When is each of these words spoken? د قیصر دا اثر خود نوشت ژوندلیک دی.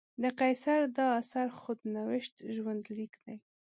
د 0.21 0.23
قیصر 0.39 0.79
دا 0.97 1.07
اثر 1.21 1.47
خود 1.59 1.79
نوشت 1.95 2.33
ژوندلیک 2.55 3.13
دی. 3.23 3.37